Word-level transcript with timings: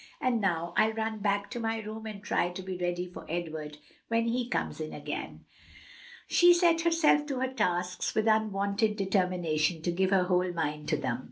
"And 0.19 0.41
now, 0.41 0.73
I'll 0.77 0.93
run 0.93 1.19
back 1.19 1.51
to 1.51 1.59
my 1.59 1.77
room 1.77 2.07
and 2.07 2.23
try 2.23 2.49
to 2.49 2.63
be 2.63 2.75
ready 2.75 3.05
for 3.05 3.23
Edward 3.29 3.77
when 4.07 4.29
he 4.29 4.49
comes 4.49 4.81
in 4.81 4.93
again." 4.93 5.45
She 6.25 6.55
set 6.55 6.81
herself 6.81 7.27
to 7.27 7.39
her 7.39 7.53
tasks 7.53 8.15
with 8.15 8.25
unwonted 8.25 8.95
determination 8.97 9.83
to 9.83 9.91
give 9.91 10.09
her 10.09 10.23
whole 10.23 10.51
mind 10.53 10.87
to 10.89 10.97
them. 10.97 11.19